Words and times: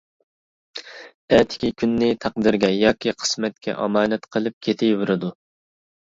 ئەتىكى 1.37 1.69
كۈننى 1.81 2.09
تەقدىرگە 2.25 2.71
ياكى 2.77 3.15
قىسمەتكە 3.21 3.77
ئامانەت 3.85 4.27
قىلىپ 4.39 4.59
كېتىۋېرىدۇ. 4.71 5.33